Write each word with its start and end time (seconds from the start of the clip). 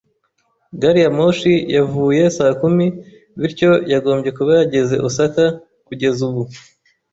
Gari 0.81 0.99
ya 1.03 1.11
moshi 1.17 1.53
yavuye 1.75 2.23
saa 2.37 2.53
kumi, 2.61 2.85
bityo 3.39 3.69
yagombye 3.91 4.31
kuba 4.37 4.51
yageze 4.59 4.95
Osaka 5.07 5.43
kugeza 5.87 6.19
ubu. 6.29 6.43